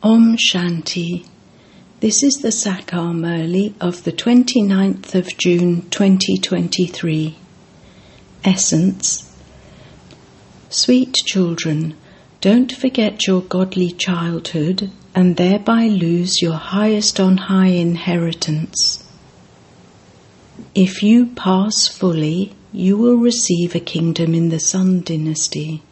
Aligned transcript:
Om 0.00 0.36
Shanti. 0.36 1.26
This 1.98 2.22
is 2.22 2.34
the 2.34 2.52
Sakar 2.52 3.12
Murli 3.12 3.74
of 3.80 4.04
the 4.04 4.12
29th 4.12 5.16
of 5.16 5.36
June 5.36 5.90
2023. 5.90 7.36
Essence 8.44 9.36
Sweet 10.68 11.14
children, 11.14 11.96
don't 12.40 12.70
forget 12.70 13.26
your 13.26 13.40
godly 13.40 13.90
childhood 13.90 14.92
and 15.16 15.36
thereby 15.36 15.88
lose 15.88 16.40
your 16.40 16.54
highest 16.54 17.18
on 17.18 17.36
high 17.36 17.74
inheritance. 17.74 19.04
If 20.76 21.02
you 21.02 21.26
pass 21.26 21.88
fully, 21.88 22.52
you 22.72 22.96
will 22.96 23.16
receive 23.16 23.74
a 23.74 23.80
kingdom 23.80 24.32
in 24.32 24.50
the 24.50 24.60
Sun 24.60 25.00
dynasty. 25.00 25.82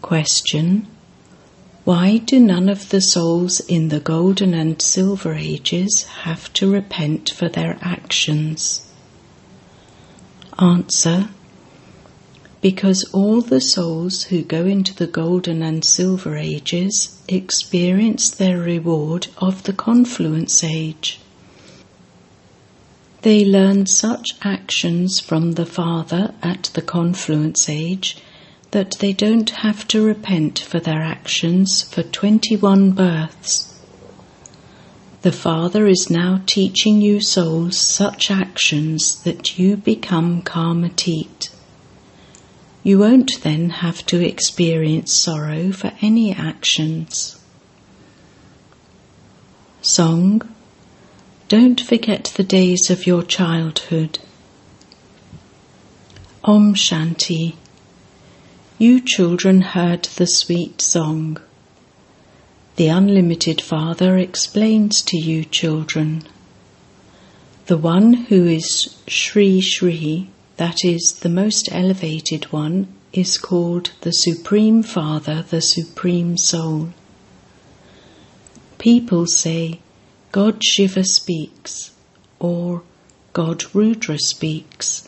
Question 0.00 0.86
why 1.88 2.18
do 2.18 2.38
none 2.38 2.68
of 2.68 2.90
the 2.90 3.00
souls 3.00 3.60
in 3.60 3.88
the 3.88 3.98
Golden 3.98 4.52
and 4.52 4.82
Silver 4.82 5.32
Ages 5.32 6.02
have 6.24 6.52
to 6.52 6.70
repent 6.70 7.30
for 7.30 7.48
their 7.48 7.78
actions? 7.80 8.92
Answer 10.58 11.30
Because 12.60 13.08
all 13.14 13.40
the 13.40 13.62
souls 13.62 14.24
who 14.24 14.42
go 14.42 14.66
into 14.66 14.94
the 14.94 15.06
Golden 15.06 15.62
and 15.62 15.82
Silver 15.82 16.36
Ages 16.36 17.22
experience 17.26 18.28
their 18.28 18.58
reward 18.58 19.28
of 19.38 19.62
the 19.62 19.72
Confluence 19.72 20.62
Age. 20.62 21.20
They 23.22 23.46
learn 23.46 23.86
such 23.86 24.32
actions 24.42 25.20
from 25.20 25.52
the 25.52 25.64
Father 25.64 26.34
at 26.42 26.64
the 26.74 26.82
Confluence 26.82 27.66
Age 27.66 28.18
that 28.70 28.96
they 29.00 29.12
don't 29.12 29.50
have 29.50 29.88
to 29.88 30.04
repent 30.04 30.58
for 30.58 30.78
their 30.78 31.00
actions 31.00 31.82
for 31.82 32.02
21 32.02 32.92
births. 32.92 33.74
The 35.22 35.32
Father 35.32 35.86
is 35.86 36.10
now 36.10 36.42
teaching 36.46 37.00
you 37.00 37.20
souls 37.20 37.78
such 37.78 38.30
actions 38.30 39.22
that 39.24 39.58
you 39.58 39.76
become 39.76 40.42
karmatit. 40.42 41.50
You 42.82 42.98
won't 42.98 43.40
then 43.42 43.70
have 43.70 44.06
to 44.06 44.24
experience 44.24 45.12
sorrow 45.12 45.72
for 45.72 45.92
any 46.00 46.32
actions. 46.32 47.40
Song 49.82 50.42
Don't 51.48 51.80
forget 51.80 52.32
the 52.36 52.44
days 52.44 52.90
of 52.90 53.06
your 53.06 53.22
childhood. 53.22 54.18
Om 56.44 56.74
Shanti 56.74 57.56
you 58.80 59.00
children 59.00 59.60
heard 59.60 60.04
the 60.04 60.26
sweet 60.26 60.80
song. 60.80 61.36
The 62.76 62.86
Unlimited 62.86 63.60
Father 63.60 64.16
explains 64.16 65.02
to 65.02 65.16
you, 65.16 65.44
children. 65.44 66.22
The 67.66 67.76
one 67.76 68.12
who 68.12 68.46
is 68.46 68.96
Sri 69.08 69.60
Sri, 69.60 70.30
that 70.58 70.84
is, 70.84 71.18
the 71.22 71.28
most 71.28 71.68
elevated 71.72 72.44
one, 72.52 72.86
is 73.12 73.36
called 73.36 73.90
the 74.02 74.12
Supreme 74.12 74.84
Father, 74.84 75.42
the 75.42 75.60
Supreme 75.60 76.36
Soul. 76.36 76.90
People 78.78 79.26
say, 79.26 79.80
God 80.30 80.62
Shiva 80.62 81.02
speaks, 81.02 81.90
or 82.38 82.82
God 83.32 83.74
Rudra 83.74 84.20
speaks. 84.20 85.07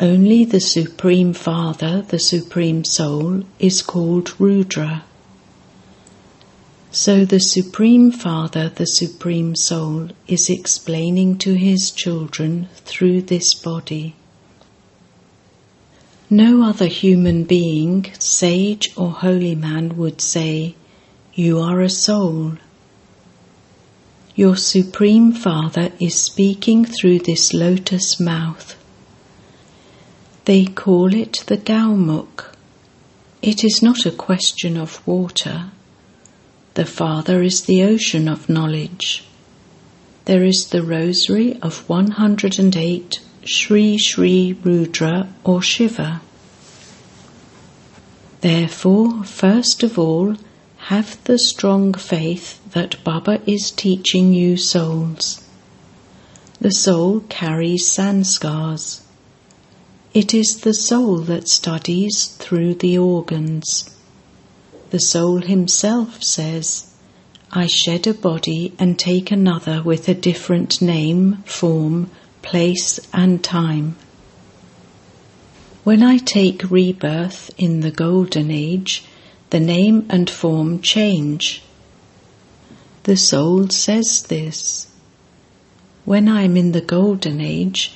Only 0.00 0.44
the 0.44 0.60
Supreme 0.60 1.32
Father, 1.32 2.02
the 2.02 2.18
Supreme 2.18 2.84
Soul, 2.84 3.44
is 3.58 3.80
called 3.80 4.38
Rudra. 4.38 5.04
So 6.90 7.24
the 7.24 7.40
Supreme 7.40 8.10
Father, 8.12 8.68
the 8.68 8.86
Supreme 8.86 9.56
Soul, 9.56 10.10
is 10.28 10.50
explaining 10.50 11.38
to 11.38 11.54
his 11.54 11.90
children 11.90 12.68
through 12.84 13.22
this 13.22 13.54
body. 13.54 14.14
No 16.28 16.62
other 16.62 16.88
human 16.88 17.44
being, 17.44 18.12
sage 18.18 18.92
or 18.98 19.12
holy 19.12 19.54
man, 19.54 19.96
would 19.96 20.20
say, 20.20 20.74
You 21.32 21.58
are 21.60 21.80
a 21.80 21.88
soul. 21.88 22.58
Your 24.34 24.56
Supreme 24.56 25.32
Father 25.32 25.90
is 25.98 26.20
speaking 26.20 26.84
through 26.84 27.20
this 27.20 27.54
lotus 27.54 28.20
mouth. 28.20 28.75
They 30.46 30.64
call 30.64 31.12
it 31.12 31.42
the 31.48 31.56
Gaumukh. 31.56 32.54
It 33.42 33.64
is 33.64 33.82
not 33.82 34.06
a 34.06 34.12
question 34.12 34.76
of 34.76 35.04
water. 35.04 35.72
The 36.74 36.84
Father 36.84 37.42
is 37.42 37.62
the 37.62 37.82
ocean 37.82 38.28
of 38.28 38.48
knowledge. 38.48 39.24
There 40.26 40.44
is 40.44 40.68
the 40.70 40.84
rosary 40.84 41.58
of 41.60 41.88
108 41.88 43.20
Sri 43.44 43.98
Sri 43.98 44.56
Rudra 44.62 45.28
or 45.42 45.62
Shiva. 45.62 46.20
Therefore, 48.40 49.24
first 49.24 49.82
of 49.82 49.98
all, 49.98 50.36
have 50.94 51.18
the 51.24 51.40
strong 51.40 51.92
faith 51.92 52.60
that 52.70 53.02
Baba 53.02 53.40
is 53.50 53.72
teaching 53.72 54.32
you 54.32 54.56
souls. 54.56 55.42
The 56.60 56.70
soul 56.70 57.24
carries 57.28 57.90
sanskars. 57.90 59.00
It 60.16 60.32
is 60.32 60.60
the 60.62 60.72
soul 60.72 61.18
that 61.28 61.46
studies 61.46 62.24
through 62.38 62.76
the 62.76 62.96
organs. 62.96 63.94
The 64.88 64.98
soul 64.98 65.42
himself 65.42 66.22
says, 66.22 66.94
I 67.52 67.66
shed 67.66 68.06
a 68.06 68.14
body 68.14 68.72
and 68.78 68.98
take 68.98 69.30
another 69.30 69.82
with 69.82 70.08
a 70.08 70.14
different 70.14 70.80
name, 70.80 71.42
form, 71.44 72.10
place, 72.40 72.98
and 73.12 73.44
time. 73.44 73.96
When 75.84 76.02
I 76.02 76.16
take 76.16 76.70
rebirth 76.70 77.50
in 77.58 77.80
the 77.80 77.90
Golden 77.90 78.50
Age, 78.50 79.04
the 79.50 79.60
name 79.60 80.06
and 80.08 80.30
form 80.30 80.80
change. 80.80 81.62
The 83.02 83.18
soul 83.18 83.68
says 83.68 84.22
this. 84.22 84.86
When 86.06 86.26
I 86.26 86.44
am 86.44 86.56
in 86.56 86.72
the 86.72 86.80
Golden 86.80 87.42
Age, 87.42 87.92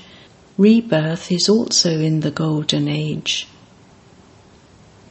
Rebirth 0.60 1.32
is 1.32 1.48
also 1.48 2.00
in 2.00 2.21
the 2.21 2.31
Golden 2.31 2.87
Age. 2.87 3.48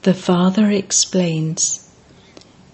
The 0.03 0.13
Father 0.13 0.69
explains 0.69 1.89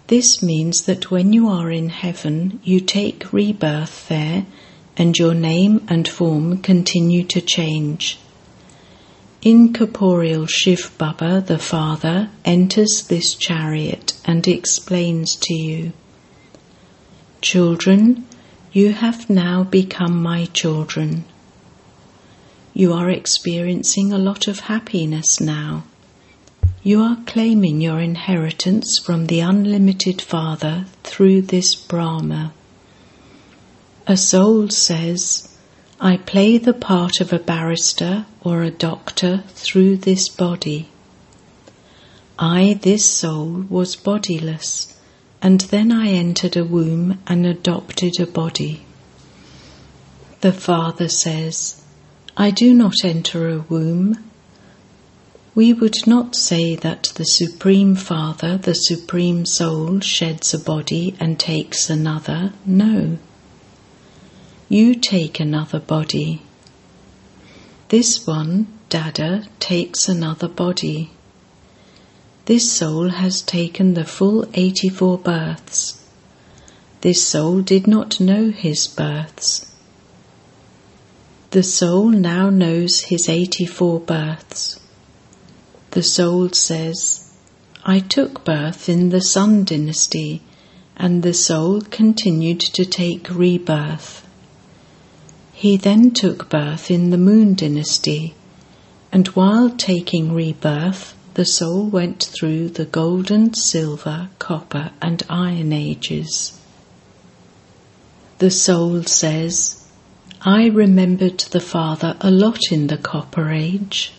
this 0.08 0.44
means 0.44 0.81
that 0.81 1.09
when 1.09 1.31
you 1.31 1.47
are 1.47 1.72
in 1.72 1.88
heaven, 1.88 2.59
you 2.66 2.81
take 2.81 3.31
rebirth 3.31 4.09
there, 4.09 4.46
and 4.97 5.18
your 5.18 5.34
name 5.34 5.85
and 5.88 6.06
form 6.06 6.58
continue 6.58 7.24
to 7.24 7.40
change. 7.40 8.19
Incorporeal 9.41 10.46
Shiv 10.46 10.91
Baba, 10.97 11.40
the 11.40 11.58
Father, 11.58 12.30
enters 12.44 13.06
this 13.08 13.35
chariot 13.35 14.19
and 14.25 14.46
explains 14.50 15.38
to 15.38 15.53
you 15.53 15.94
Children, 17.40 18.28
you 18.74 18.91
have 18.91 19.30
now 19.30 19.64
become 19.64 20.22
my 20.22 20.44
children. 20.47 21.24
You 22.78 22.91
are 22.91 23.09
experiencing 23.09 24.12
a 24.12 24.18
lot 24.18 24.50
of 24.50 24.59
happiness 24.59 25.40
now. 25.40 25.86
You 26.84 27.02
are 27.03 27.19
claiming 27.25 27.80
your 27.80 28.02
inheritance 28.02 29.00
from 29.00 29.28
the 29.28 29.40
unlimited 29.40 30.22
Father 30.22 30.84
through 31.02 31.44
this 31.44 31.74
Brahma. 31.74 32.52
A 34.08 34.18
soul 34.18 34.68
says, 34.68 35.47
I 36.02 36.18
play 36.18 36.58
the 36.58 36.74
part 36.74 37.22
of 37.22 37.31
a 37.31 37.40
barrister 37.40 38.25
or 38.41 38.62
a 38.64 38.72
doctor 38.72 39.46
through 39.53 39.96
this 39.96 40.28
body. 40.28 40.90
I, 42.38 42.78
this 42.81 43.06
soul, 43.06 43.64
was 43.69 43.96
bodiless, 43.96 44.99
and 45.41 45.61
then 45.61 45.94
I 45.94 46.09
entered 46.09 46.58
a 46.58 46.66
womb 46.66 47.20
and 47.26 47.46
adopted 47.46 48.20
a 48.20 48.26
body. 48.26 48.85
The 50.41 50.52
Father 50.52 51.08
says, 51.08 51.82
I 52.37 52.52
do 52.52 52.73
not 52.73 53.05
enter 53.05 53.47
a 53.47 53.59
womb. 53.59 54.17
We 55.53 55.72
would 55.72 56.05
not 56.05 56.35
say 56.35 56.76
that 56.76 57.14
the 57.16 57.23
Supreme 57.23 57.96
Father, 57.96 58.58
the 58.58 58.73
Supreme 58.73 59.46
Soul, 59.46 60.02
sheds 60.02 60.53
a 60.53 60.59
body 60.59 61.16
and 61.17 61.40
takes 61.40 61.90
another. 61.90 62.52
No. 62.66 63.20
You 64.67 64.96
take 64.96 65.40
another 65.40 65.79
body. 65.79 66.41
This 67.87 68.28
one, 68.28 68.67
Dada, 68.90 69.47
takes 69.61 70.09
another 70.09 70.49
body. 70.49 71.11
This 72.47 72.70
soul 72.70 73.11
has 73.11 73.41
taken 73.41 73.93
the 73.93 74.03
full 74.03 74.46
84 74.53 75.20
births. 75.20 76.03
This 76.99 77.23
soul 77.23 77.61
did 77.61 77.87
not 77.87 78.20
know 78.20 78.52
his 78.52 78.87
births. 78.87 79.72
The 81.55 81.63
soul 81.63 82.09
now 82.09 82.49
knows 82.49 83.03
his 83.03 83.29
84 83.29 84.02
births. 84.02 84.78
The 85.91 86.03
soul 86.03 86.49
says, 86.49 87.31
I 87.85 87.99
took 87.99 88.43
birth 88.43 88.90
in 88.90 89.07
the 89.07 89.22
Sun 89.22 89.63
dynasty, 89.63 90.41
and 90.97 91.23
the 91.23 91.34
soul 91.34 91.79
continued 91.79 92.59
to 92.59 92.84
take 92.84 93.34
rebirth. 93.34 94.28
He 95.53 95.78
then 95.78 96.11
took 96.11 96.49
birth 96.49 96.91
in 96.91 97.09
the 97.11 97.17
Moon 97.17 97.53
dynasty, 97.53 98.35
and 99.13 99.29
while 99.29 99.69
taking 99.69 100.34
rebirth, 100.34 101.16
the 101.35 101.46
soul 101.46 101.85
went 101.85 102.22
through 102.22 102.67
the 102.67 102.84
golden, 102.84 103.53
silver, 103.53 104.28
copper, 104.40 104.91
and 105.01 105.23
iron 105.29 105.72
ages. 105.72 106.59
The 108.40 108.51
soul 108.51 109.03
says, 109.03 109.84
I 110.47 110.68
remembered 110.68 111.40
the 111.40 111.59
Father 111.59 112.16
a 112.22 112.30
lot 112.30 112.72
in 112.72 112.86
the 112.86 113.00
Copper 113.00 113.50
Age. 113.50 114.14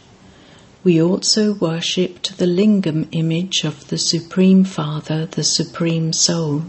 We 0.82 1.00
also 1.00 1.54
worshipped 1.54 2.38
the 2.38 2.46
lingam 2.46 3.06
image 3.12 3.62
of 3.62 3.86
the 3.86 3.96
Supreme 3.96 4.64
Father, 4.64 5.26
the 5.26 5.44
Supreme 5.44 6.12
Soul. 6.12 6.64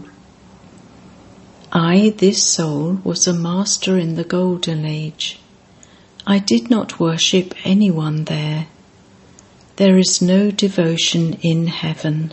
I, 1.72 2.14
this 2.18 2.40
soul, 2.40 3.00
was 3.02 3.26
a 3.26 3.32
master 3.32 3.98
in 3.98 4.14
the 4.14 4.22
Golden 4.22 4.84
Age. 4.84 5.40
I 6.24 6.38
did 6.38 6.70
not 6.70 7.00
worship 7.00 7.52
anyone 7.64 8.26
there. 8.26 8.68
There 9.74 9.98
is 9.98 10.22
no 10.22 10.52
devotion 10.52 11.32
in 11.42 11.66
heaven. 11.66 12.32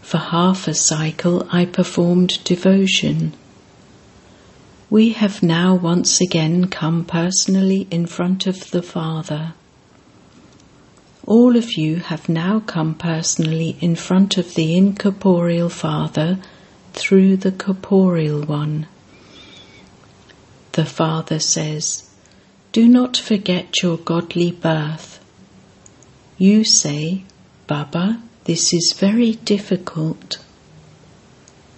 For 0.00 0.16
half 0.16 0.66
a 0.66 0.72
cycle 0.72 1.46
I 1.52 1.66
performed 1.66 2.42
devotion. 2.44 3.34
We 4.90 5.10
have 5.10 5.40
now 5.40 5.76
once 5.76 6.20
again 6.20 6.66
come 6.66 7.04
personally 7.04 7.86
in 7.92 8.06
front 8.06 8.48
of 8.48 8.72
the 8.72 8.82
Father. 8.82 9.54
All 11.24 11.54
of 11.54 11.74
you 11.74 11.98
have 11.98 12.28
now 12.28 12.58
come 12.58 12.96
personally 12.96 13.76
in 13.80 13.94
front 13.94 14.36
of 14.36 14.54
the 14.54 14.76
incorporeal 14.76 15.68
Father 15.68 16.40
through 16.92 17.36
the 17.36 17.52
corporeal 17.52 18.42
one. 18.42 18.88
The 20.72 20.86
Father 20.86 21.38
says, 21.38 22.10
Do 22.72 22.88
not 22.88 23.16
forget 23.16 23.84
your 23.84 23.96
godly 23.96 24.50
birth. 24.50 25.24
You 26.36 26.64
say, 26.64 27.22
Baba, 27.68 28.20
this 28.42 28.72
is 28.72 28.92
very 28.98 29.34
difficult. 29.34 30.38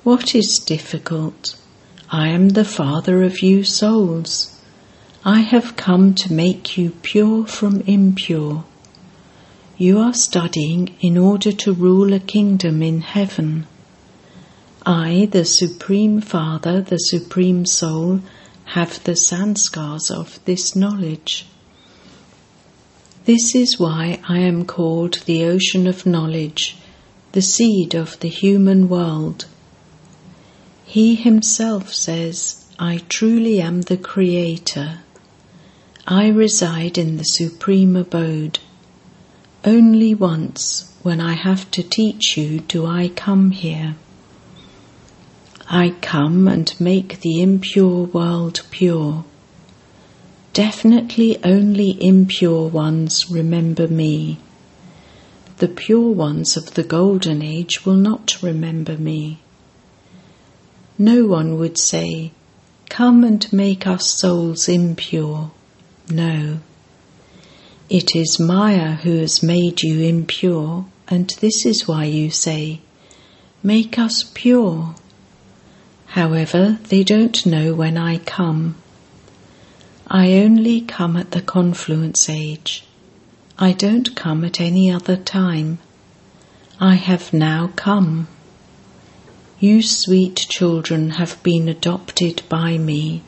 What 0.02 0.34
is 0.34 0.62
difficult? 0.64 1.61
I 2.14 2.28
am 2.28 2.50
the 2.50 2.66
Father 2.66 3.22
of 3.22 3.40
you 3.40 3.64
souls. 3.64 4.54
I 5.24 5.40
have 5.40 5.76
come 5.76 6.12
to 6.16 6.30
make 6.30 6.76
you 6.76 6.90
pure 7.00 7.46
from 7.46 7.80
impure. 7.86 8.64
You 9.78 9.98
are 9.98 10.12
studying 10.12 10.94
in 11.00 11.16
order 11.16 11.52
to 11.52 11.72
rule 11.72 12.12
a 12.12 12.20
kingdom 12.20 12.82
in 12.82 13.00
heaven. 13.00 13.66
I, 14.84 15.26
the 15.30 15.46
Supreme 15.46 16.20
Father, 16.20 16.82
the 16.82 16.98
Supreme 16.98 17.64
Soul, 17.64 18.20
have 18.76 19.02
the 19.04 19.16
sanskars 19.16 20.10
of 20.10 20.38
this 20.44 20.76
knowledge. 20.76 21.46
This 23.24 23.54
is 23.54 23.80
why 23.80 24.20
I 24.28 24.40
am 24.40 24.66
called 24.66 25.22
the 25.24 25.46
ocean 25.46 25.86
of 25.86 26.04
knowledge, 26.04 26.76
the 27.32 27.40
seed 27.40 27.94
of 27.94 28.20
the 28.20 28.28
human 28.28 28.90
world. 28.90 29.46
He 30.92 31.14
himself 31.14 31.94
says, 31.94 32.66
I 32.78 33.00
truly 33.08 33.62
am 33.62 33.80
the 33.80 33.96
Creator. 33.96 34.98
I 36.06 36.28
reside 36.28 36.98
in 36.98 37.16
the 37.16 37.24
supreme 37.24 37.96
abode. 37.96 38.58
Only 39.64 40.14
once, 40.14 40.92
when 41.02 41.18
I 41.18 41.32
have 41.32 41.70
to 41.70 41.82
teach 41.82 42.36
you, 42.36 42.60
do 42.60 42.84
I 42.84 43.08
come 43.08 43.52
here. 43.52 43.96
I 45.66 45.94
come 46.02 46.46
and 46.46 46.78
make 46.78 47.22
the 47.22 47.40
impure 47.40 48.04
world 48.04 48.60
pure. 48.70 49.24
Definitely 50.52 51.42
only 51.42 51.96
impure 52.06 52.68
ones 52.68 53.30
remember 53.30 53.88
me. 53.88 54.36
The 55.56 55.68
pure 55.68 56.10
ones 56.10 56.58
of 56.58 56.74
the 56.74 56.84
Golden 56.84 57.40
Age 57.40 57.86
will 57.86 57.96
not 57.96 58.42
remember 58.42 58.98
me 58.98 59.41
no 61.02 61.26
one 61.26 61.58
would 61.58 61.76
say, 61.76 62.30
Come 62.88 63.24
and 63.24 63.52
make 63.52 63.88
our 63.88 63.98
souls 63.98 64.68
impure. 64.68 65.50
No. 66.08 66.60
It 67.90 68.14
is 68.14 68.38
Maya 68.38 68.92
who 68.92 69.18
has 69.18 69.42
made 69.42 69.82
you 69.82 70.00
impure, 70.00 70.86
and 71.08 71.28
this 71.40 71.66
is 71.66 71.88
why 71.88 72.04
you 72.04 72.30
say, 72.30 72.82
Make 73.64 73.98
us 73.98 74.30
pure. 74.32 74.94
However, 76.06 76.78
they 76.88 77.02
don't 77.02 77.44
know 77.46 77.74
when 77.74 77.98
I 77.98 78.18
come. 78.18 78.76
I 80.06 80.34
only 80.34 80.82
come 80.82 81.16
at 81.16 81.32
the 81.32 81.42
confluence 81.42 82.28
age. 82.28 82.84
I 83.58 83.72
don't 83.72 84.14
come 84.14 84.44
at 84.44 84.60
any 84.60 84.88
other 84.88 85.16
time. 85.16 85.78
I 86.78 86.94
have 86.94 87.32
now 87.32 87.70
come. 87.74 88.28
You 89.62 89.80
sweet 89.80 90.34
children 90.48 91.10
have 91.10 91.40
been 91.44 91.68
adopted 91.68 92.42
by 92.48 92.78
me. 92.78 93.22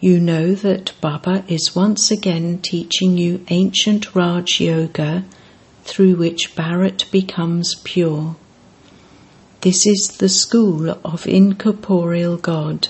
You 0.00 0.18
know 0.18 0.54
that 0.54 0.94
Baba 1.02 1.44
is 1.46 1.76
once 1.76 2.10
again 2.10 2.58
teaching 2.62 3.18
you 3.18 3.44
ancient 3.50 4.14
Raj 4.14 4.62
Yoga 4.62 5.26
through 5.84 6.16
which 6.16 6.54
Bharat 6.56 7.10
becomes 7.10 7.74
pure. 7.84 8.36
This 9.60 9.86
is 9.86 10.16
the 10.16 10.30
school 10.30 10.98
of 11.04 11.26
incorporeal 11.26 12.38
God. 12.38 12.88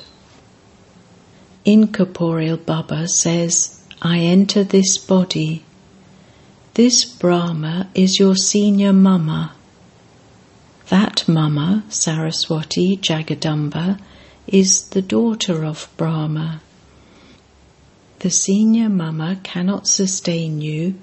Incorporeal 1.64 2.58
Baba 2.58 3.08
says, 3.08 3.82
I 4.00 4.20
enter 4.20 4.62
this 4.62 4.98
body. 4.98 5.64
This 6.75 7.04
Brahma 7.04 7.88
is 7.96 8.20
your 8.20 8.37
senior 8.37 8.93
mama. 8.93 9.56
That 10.88 11.26
Mama, 11.26 11.82
Saraswati 11.88 12.96
Jagadamba, 12.96 13.98
is 14.46 14.88
the 14.90 15.02
daughter 15.02 15.64
of 15.64 15.88
Brahma. 15.96 16.60
The 18.20 18.30
senior 18.30 18.88
Mama 18.88 19.40
cannot 19.42 19.88
sustain 19.88 20.60
you, 20.60 20.94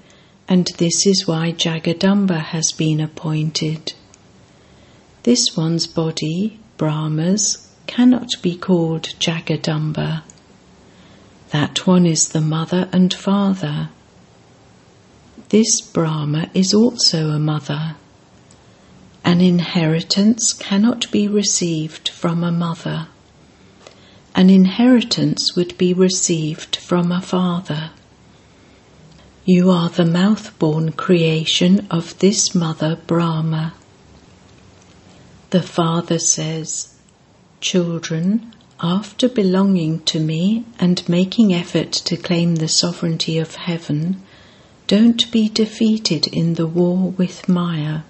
and 0.48 0.66
this 0.78 1.06
is 1.06 1.26
why 1.26 1.52
Jagadamba 1.52 2.40
has 2.40 2.72
been 2.72 2.98
appointed. 2.98 3.92
This 5.24 5.54
one's 5.56 5.86
body, 5.86 6.58
Brahma's, 6.78 7.70
cannot 7.86 8.30
be 8.40 8.56
called 8.56 9.04
Jagadamba. 9.18 10.22
That 11.50 11.86
one 11.86 12.06
is 12.06 12.28
the 12.28 12.40
mother 12.40 12.88
and 12.90 13.12
father. 13.12 13.90
This 15.50 15.82
Brahma 15.82 16.50
is 16.54 16.72
also 16.72 17.28
a 17.28 17.38
mother. 17.38 17.96
An 19.24 19.40
inheritance 19.40 20.52
cannot 20.52 21.10
be 21.10 21.26
received 21.26 22.10
from 22.10 22.44
a 22.44 22.52
mother. 22.52 23.08
An 24.34 24.50
inheritance 24.50 25.56
would 25.56 25.78
be 25.78 25.94
received 25.94 26.76
from 26.76 27.10
a 27.10 27.22
father. 27.22 27.90
You 29.46 29.70
are 29.70 29.88
the 29.88 30.04
mouth 30.04 30.58
born 30.58 30.92
creation 30.92 31.86
of 31.90 32.18
this 32.18 32.54
mother 32.54 32.98
Brahma. 33.06 33.74
The 35.50 35.62
father 35.62 36.18
says, 36.18 36.94
Children, 37.60 38.52
after 38.80 39.28
belonging 39.28 40.00
to 40.04 40.20
me 40.20 40.64
and 40.78 41.08
making 41.08 41.54
effort 41.54 41.92
to 41.92 42.16
claim 42.16 42.56
the 42.56 42.68
sovereignty 42.68 43.38
of 43.38 43.54
heaven, 43.54 44.22
don't 44.86 45.30
be 45.30 45.48
defeated 45.48 46.26
in 46.26 46.54
the 46.54 46.66
war 46.66 47.10
with 47.10 47.48
Maya. 47.48 48.00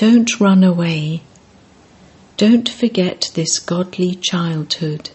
Don't 0.00 0.40
run 0.40 0.64
away. 0.64 1.20
Don't 2.38 2.66
forget 2.66 3.30
this 3.34 3.58
godly 3.58 4.14
childhood. 4.14 5.10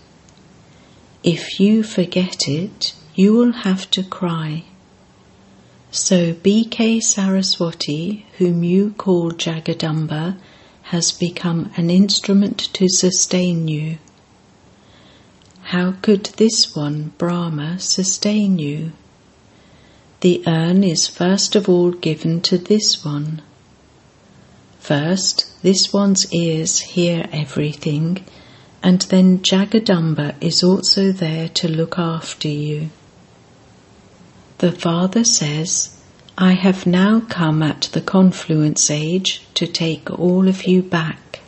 If 1.24 1.60
you 1.60 1.82
forget 1.82 2.48
it, 2.48 2.94
you 3.16 3.34
will 3.34 3.54
have 3.64 3.90
to 3.90 4.04
cry. 4.04 4.66
So 5.90 6.34
BK 6.36 7.02
Saraswati, 7.02 8.28
whom 8.38 8.64
you 8.64 8.92
call 8.92 9.32
Jagadamba, 9.32 10.38
has 10.94 11.12
become 11.12 11.72
an 11.76 11.90
instrument 11.90 12.60
to 12.74 12.88
sustain 12.88 13.68
you. 13.68 13.98
How 15.74 15.94
could 15.94 16.26
this 16.38 16.76
one, 16.76 17.12
Brahma, 17.18 17.80
sustain 17.80 18.60
you? 18.60 18.92
The 20.20 20.44
urn 20.46 20.84
is 20.84 21.08
first 21.08 21.56
of 21.56 21.68
all 21.68 21.90
given 21.90 22.40
to 22.42 22.60
this 22.60 23.04
one. 23.04 23.42
First, 24.86 25.48
this 25.64 25.92
one's 25.92 26.32
ears 26.32 26.80
hear 26.80 27.28
everything, 27.32 28.24
and 28.84 29.02
then 29.02 29.40
Jagadamba 29.40 30.36
is 30.40 30.62
also 30.62 31.12
there 31.12 31.50
to 31.50 31.68
look 31.68 31.98
after 31.98 32.48
you. 32.48 32.92
The 34.60 34.72
Father 34.72 35.24
says, 35.24 36.00
I 36.38 36.52
have 36.52 36.86
now 36.86 37.22
come 37.22 37.64
at 37.64 37.90
the 37.94 38.00
confluence 38.00 38.92
age 38.92 39.42
to 39.56 39.66
take 39.66 40.12
all 40.12 40.48
of 40.48 40.66
you 40.66 40.84
back. 40.84 41.40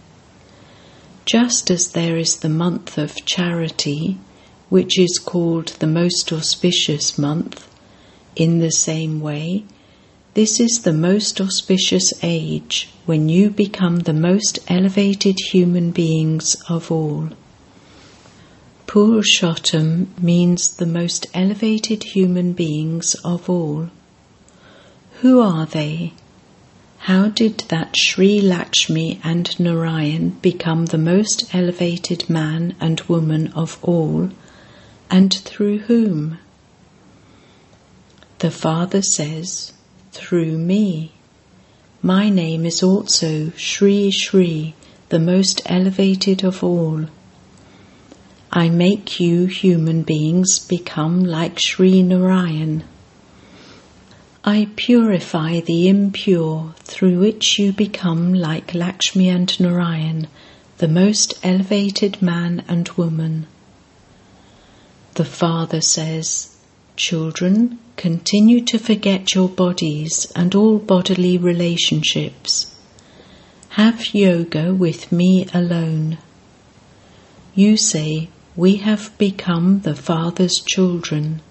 Just 1.27 1.69
as 1.69 1.91
there 1.91 2.17
is 2.17 2.37
the 2.37 2.49
month 2.49 2.97
of 2.97 3.23
charity, 3.23 4.17
which 4.69 4.97
is 4.97 5.19
called 5.19 5.67
the 5.77 5.85
most 5.85 6.33
auspicious 6.33 7.19
month, 7.19 7.69
in 8.35 8.57
the 8.57 8.71
same 8.71 9.19
way, 9.19 9.65
this 10.37 10.59
is 10.59 10.81
the 10.83 10.93
most 10.93 11.41
auspicious 11.41 12.13
age 12.21 12.91
when 13.07 13.27
you 13.27 13.49
become 13.49 14.01
the 14.01 14.13
most 14.13 14.59
elevated 14.67 15.35
human 15.51 15.89
beings 15.89 16.55
of 16.69 16.91
all. 16.91 17.27
Purushottam 18.85 20.05
means 20.21 20.75
the 20.75 20.85
most 20.85 21.25
elevated 21.33 22.03
human 22.03 22.53
beings 22.53 23.15
of 23.25 23.49
all. 23.49 23.89
Who 25.21 25.41
are 25.41 25.65
they? 25.65 26.13
How 26.99 27.29
did 27.29 27.63
that 27.69 27.95
Sri 27.97 28.39
Lakshmi 28.39 29.19
and 29.23 29.59
Narayan 29.59 30.37
become 30.43 30.85
the 30.85 30.99
most 30.99 31.55
elevated 31.55 32.29
man 32.29 32.75
and 32.79 33.01
woman 33.09 33.47
of 33.53 33.79
all, 33.81 34.29
and 35.09 35.33
through 35.33 35.79
whom? 35.79 36.37
The 38.37 38.51
Father 38.51 39.01
says, 39.01 39.73
Through 40.19 40.57
me. 40.57 41.11
My 42.01 42.27
name 42.29 42.65
is 42.65 42.81
also 42.81 43.51
Sri 43.55 44.09
Sri, 44.09 44.73
the 45.09 45.19
most 45.19 45.61
elevated 45.67 46.43
of 46.43 46.63
all. 46.63 47.05
I 48.51 48.67
make 48.67 49.19
you 49.19 49.45
human 49.45 50.01
beings 50.01 50.57
become 50.57 51.23
like 51.23 51.59
Sri 51.59 52.01
Narayan. 52.01 52.83
I 54.43 54.69
purify 54.75 55.59
the 55.59 55.87
impure, 55.87 56.73
through 56.79 57.19
which 57.19 57.59
you 57.59 57.71
become 57.71 58.33
like 58.33 58.73
Lakshmi 58.73 59.29
and 59.29 59.57
Narayan, 59.59 60.27
the 60.79 60.87
most 60.87 61.35
elevated 61.43 62.23
man 62.23 62.63
and 62.67 62.89
woman. 62.97 63.45
The 65.13 65.25
Father 65.25 65.79
says, 65.79 66.57
Children, 66.95 67.77
continue 67.97 68.61
to 68.61 68.79
forget 68.79 69.35
your 69.35 69.49
bodies 69.49 70.31
and 70.35 70.55
all 70.55 70.79
bodily 70.79 71.37
relationships. 71.37 72.73
Have 73.71 74.13
yoga 74.13 74.73
with 74.73 75.11
me 75.11 75.47
alone. 75.53 76.17
You 77.53 77.75
say, 77.75 78.29
We 78.55 78.77
have 78.77 79.17
become 79.17 79.81
the 79.81 79.95
Father's 79.95 80.61
children 80.65 81.41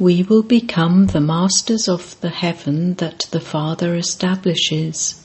we 0.00 0.22
will 0.22 0.42
become 0.42 1.08
the 1.08 1.20
masters 1.20 1.86
of 1.86 2.18
the 2.22 2.30
heaven 2.30 2.94
that 2.94 3.26
the 3.32 3.40
Father 3.40 3.94
establishes. 3.94 5.22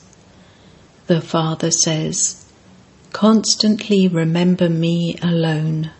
The 1.06 1.22
Father 1.22 1.70
says, 1.70 2.44
Constantly 3.10 4.06
remember 4.06 4.68
me 4.68 5.16
alone. 5.22 5.92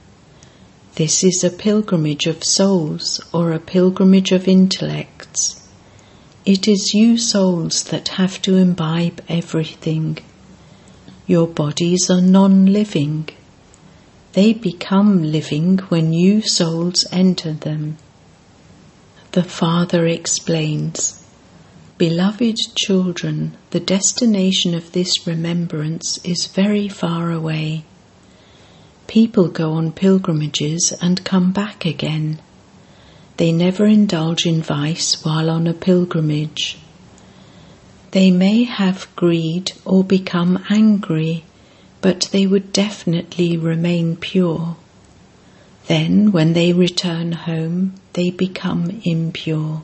This 0.97 1.23
is 1.23 1.45
a 1.45 1.51
pilgrimage 1.51 2.25
of 2.25 2.43
souls 2.43 3.21
or 3.31 3.53
a 3.53 3.59
pilgrimage 3.59 4.33
of 4.33 4.49
intellects. 4.49 5.69
It 6.47 6.67
is 6.67 6.95
you 6.95 7.19
souls 7.19 7.85
that 7.91 8.09
have 8.17 8.41
to 8.43 8.57
imbibe 8.57 9.21
everything. 9.29 10.17
Your 11.27 11.49
bodies 11.49 12.09
are 12.09 12.23
non 12.23 12.73
living. 12.73 13.29
They 14.33 14.55
become 14.55 15.23
living 15.31 15.81
when 15.91 16.15
you 16.15 16.41
souls 16.41 17.05
enter 17.13 17.53
them. 17.53 17.99
The 19.33 19.45
Father 19.45 20.07
explains 20.07 21.23
Beloved 21.99 22.57
children, 22.75 23.55
the 23.69 23.81
destination 23.81 24.75
of 24.75 24.93
this 24.93 25.27
remembrance 25.27 26.19
is 26.25 26.47
very 26.47 26.89
far 26.89 27.31
away. 27.33 27.85
People 29.07 29.49
go 29.49 29.73
on 29.73 29.93
pilgrimages 29.93 30.93
and 31.01 31.25
come 31.25 31.53
back 31.53 31.85
again. 31.85 32.41
They 33.37 33.53
never 33.53 33.87
indulge 33.87 34.47
in 34.47 34.63
vice 34.63 35.25
while 35.25 35.51
on 35.51 35.67
a 35.67 35.75
pilgrimage. 35.75 36.79
They 38.13 38.31
may 38.31 38.65
have 38.65 39.09
greed 39.15 39.73
or 39.85 40.03
become 40.03 40.65
angry, 40.71 41.45
but 42.01 42.29
they 42.33 42.47
would 42.47 42.73
definitely 42.73 43.57
remain 43.57 44.17
pure. 44.17 44.77
Then, 45.87 46.33
when 46.33 46.55
they 46.55 46.73
return 46.73 47.33
home, 47.33 47.95
they 48.15 48.31
become 48.31 49.03
impure. 49.05 49.83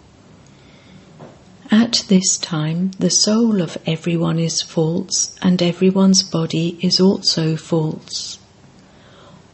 At 1.71 2.05
this 2.09 2.39
time, 2.39 2.91
the 2.99 3.11
soul 3.11 3.63
of 3.63 3.79
everyone 3.87 4.39
is 4.39 4.63
false, 4.63 5.37
and 5.41 5.63
everyone's 5.63 6.23
body 6.23 6.79
is 6.81 7.01
also 7.01 7.57
false. 7.57 8.39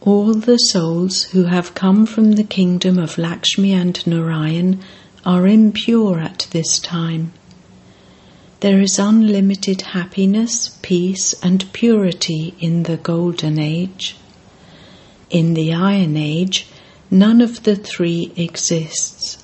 All 0.01 0.33
the 0.33 0.57
souls 0.57 1.23
who 1.23 1.43
have 1.45 1.75
come 1.75 2.05
from 2.05 2.33
the 2.33 2.43
kingdom 2.43 2.97
of 2.97 3.17
Lakshmi 3.17 3.73
and 3.73 4.05
Narayan 4.07 4.79
are 5.25 5.45
impure 5.45 6.19
at 6.19 6.47
this 6.51 6.79
time. 6.79 7.33
There 8.61 8.79
is 8.79 8.97
unlimited 8.97 9.81
happiness, 9.81 10.77
peace, 10.81 11.33
and 11.43 11.71
purity 11.73 12.53
in 12.61 12.83
the 12.83 12.95
Golden 12.95 13.59
Age. 13.59 14.15
In 15.29 15.53
the 15.53 15.73
Iron 15.73 16.15
Age, 16.15 16.67
none 17.11 17.41
of 17.41 17.63
the 17.63 17.75
three 17.75 18.31
exists. 18.37 19.43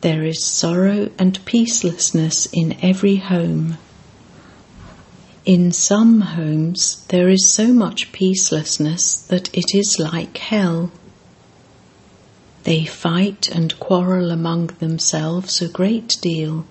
There 0.00 0.24
is 0.24 0.42
sorrow 0.42 1.10
and 1.18 1.38
peacelessness 1.44 2.48
in 2.50 2.76
every 2.80 3.16
home. 3.16 3.76
In 5.44 5.72
some 5.72 6.20
homes, 6.20 7.04
there 7.08 7.28
is 7.28 7.48
so 7.48 7.72
much 7.72 8.12
peacelessness 8.12 9.26
that 9.26 9.50
it 9.52 9.74
is 9.74 9.96
like 9.98 10.38
hell. 10.38 10.92
They 12.62 12.84
fight 12.84 13.48
and 13.48 13.78
quarrel 13.80 14.30
among 14.30 14.68
themselves 14.78 15.60
a 15.60 15.66
great 15.66 16.16
deal. 16.20 16.64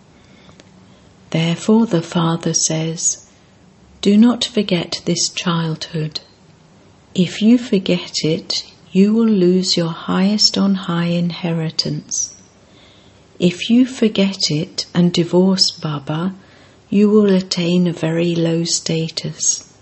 Therefore, 1.32 1.86
the 1.86 2.01
Father 2.01 2.54
says, 2.54 3.30
Do 4.00 4.16
not 4.18 4.46
forget 4.46 5.01
this 5.04 5.28
childhood. 5.28 6.22
If 7.13 7.42
you 7.42 7.58
forget 7.58 8.24
it, 8.24 8.72
you 8.94 9.13
will 9.13 9.25
lose 9.28 9.75
your 9.75 9.92
highest 9.92 10.58
on 10.58 10.75
high 10.75 11.08
inheritance. 11.08 12.42
If 13.38 13.70
you 13.70 13.86
forget 13.86 14.50
it 14.50 14.86
and 14.94 15.12
divorce 15.12 15.72
Baba, 15.72 16.36
you 16.92 17.10
will 17.10 17.34
attain 17.34 17.88
a 17.88 17.94
very 17.94 18.36
low 18.36 18.66
status. 18.66 19.74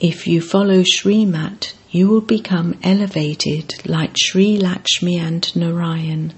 If 0.00 0.26
you 0.26 0.40
follow 0.40 0.82
Srimat, 0.82 1.74
you 1.90 2.08
will 2.08 2.22
become 2.22 2.78
elevated 2.82 3.74
like 3.86 4.16
Sri 4.16 4.56
Lakshmi 4.56 5.18
and 5.18 5.54
Narayan. 5.54 6.32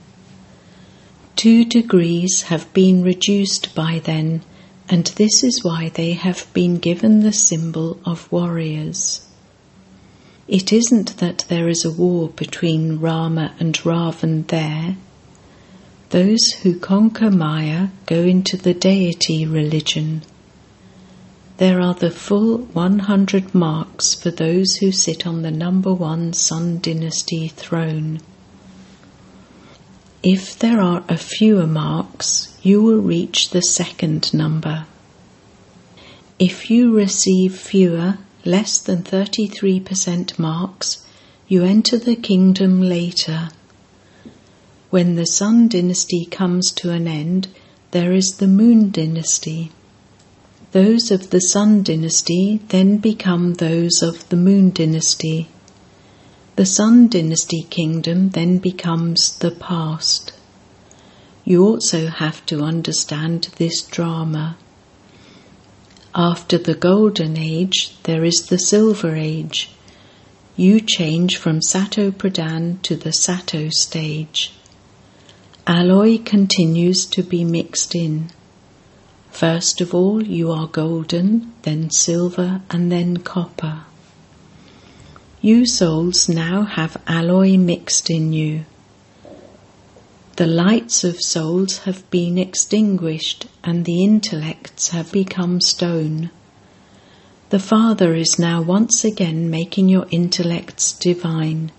Two 1.37 1.65
degrees 1.65 2.43
have 2.43 2.73
been 2.73 3.05
reduced 3.05 3.73
by 3.73 4.01
then, 4.05 4.43
and 4.89 5.07
this 5.07 5.45
is 5.45 5.63
why 5.63 5.91
they 5.91 6.15
have 6.15 6.53
been 6.53 6.79
given 6.79 7.21
the 7.21 7.33
symbol 7.33 8.01
of 8.05 8.31
warriors. 8.33 9.29
It 10.49 10.73
isn't 10.73 11.19
that 11.19 11.45
there 11.49 11.69
is 11.69 11.85
a 11.85 11.93
war 11.93 12.31
between 12.31 12.99
Rama 12.99 13.55
and 13.61 13.75
Ravan 13.77 14.49
there. 14.49 14.97
Those 16.11 16.55
who 16.63 16.77
conquer 16.77 17.31
Maya 17.31 17.89
go 18.07 18.23
into 18.23 18.57
the 18.57 18.75
deity 18.75 19.47
religion. 19.47 20.23
There 21.59 21.81
are 21.81 21.95
the 21.95 22.11
full 22.11 22.59
100 22.59 23.55
marks 23.55 24.15
for 24.15 24.33
those 24.33 24.75
who 24.81 24.91
sit 24.91 25.25
on 25.25 25.43
the 25.43 25.53
number 25.53 25.95
one 25.95 26.33
Sun 26.33 26.81
Dynasty 26.81 27.47
throne. 27.47 28.21
If 30.25 30.59
there 30.59 30.81
are 30.81 31.05
a 31.09 31.17
fewer 31.17 31.69
marks, 31.69 32.57
you 32.61 32.83
will 32.83 33.01
reach 33.01 33.51
the 33.51 33.63
second 33.63 34.35
number. 34.35 34.87
If 36.41 36.71
you 36.71 36.93
receive 36.93 37.55
fewer, 37.55 38.19
less 38.45 38.79
than 38.79 39.05
33% 39.05 40.41
marks, 40.41 41.07
you 41.47 41.63
enter 41.63 41.99
the 41.99 42.17
kingdom 42.17 42.83
later. 42.83 43.51
When 44.91 45.15
the 45.15 45.27
Sun 45.27 45.69
dynasty 45.69 46.25
comes 46.25 46.73
to 46.73 46.91
an 46.91 47.07
end, 47.07 47.47
there 47.93 48.13
is 48.13 48.39
the 48.39 48.49
Moon 48.49 48.91
dynasty. 48.91 49.71
Those 50.73 51.13
of 51.13 51.31
the 51.31 51.41
Sun 51.41 51.85
dynasty 51.85 52.61
then 52.71 52.97
become 52.97 53.55
those 53.55 54.03
of 54.03 54.29
the 54.31 54.37
Moon 54.37 54.71
dynasty. 54.71 55.47
The 56.57 56.67
Sun 56.67 57.07
dynasty 57.07 57.63
kingdom 57.71 58.31
then 58.31 58.59
becomes 58.59 59.39
the 59.39 59.53
past. 59.53 60.33
You 61.45 61.65
also 61.65 62.09
have 62.09 62.45
to 62.47 62.63
understand 62.63 63.51
this 63.59 63.83
drama. 63.83 64.57
After 66.17 66.59
the 66.59 66.75
Golden 66.75 67.39
Age, 67.39 67.97
there 68.03 68.25
is 68.25 68.47
the 68.47 68.59
Silver 68.59 69.15
Age. 69.15 69.71
You 70.57 70.81
change 70.81 71.37
from 71.37 71.63
Sato 71.63 72.11
Pradhan 72.11 72.83
to 72.83 72.97
the 72.97 73.13
Sato 73.13 73.69
stage. 73.71 74.53
Alloy 75.67 76.19
continues 76.19 77.07
to 77.07 77.23
be 77.23 77.45
mixed 77.45 77.95
in. 77.95 78.31
First 79.31 79.81
of 79.81 79.95
all, 79.95 80.23
you 80.23 80.51
are 80.51 80.67
golden, 80.67 81.53
then 81.63 81.91
silver, 81.91 82.63
and 82.71 82.91
then 82.91 83.19
copper. 83.19 83.83
You 85.41 85.65
souls 85.65 86.29
now 86.29 86.63
have 86.63 87.01
alloy 87.07 87.57
mixed 87.57 88.11
in 88.11 88.33
you. 88.33 88.65
The 90.37 90.47
lights 90.47 91.05
of 91.05 91.21
souls 91.21 91.79
have 91.79 92.09
been 92.11 92.39
extinguished, 92.39 93.47
and 93.65 93.85
the 93.85 94.05
intellects 94.05 94.89
have 94.89 95.13
become 95.13 95.61
stone. 95.61 96.31
The 97.51 97.59
Father 97.59 98.15
is 98.15 98.39
now 98.39 98.63
once 98.63 99.05
again 99.05 99.51
making 99.51 99.89
your 99.89 100.07
intellects 100.11 100.93
divine. 100.93 101.73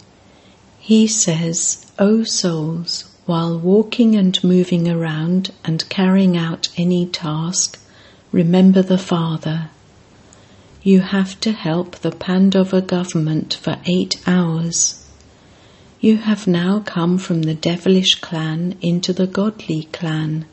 He 0.79 1.07
says, 1.07 1.85
O 2.00 2.23
souls, 2.23 3.10
while 3.31 3.57
walking 3.57 4.13
and 4.13 4.43
moving 4.43 4.89
around 4.89 5.53
and 5.63 5.88
carrying 5.88 6.35
out 6.35 6.67
any 6.75 7.05
task, 7.05 7.79
remember 8.33 8.81
the 8.81 8.97
Father. 8.97 9.69
You 10.83 11.00
have 11.00 11.39
to 11.39 11.53
help 11.53 11.95
the 11.95 12.11
Pandava 12.11 12.81
government 12.81 13.53
for 13.53 13.77
eight 13.85 14.21
hours. 14.27 15.09
You 16.01 16.17
have 16.17 16.45
now 16.45 16.81
come 16.81 17.17
from 17.17 17.43
the 17.43 17.55
devilish 17.55 18.15
clan 18.15 18.77
into 18.81 19.13
the 19.13 19.27
godly 19.27 19.83
clan. 19.93 20.45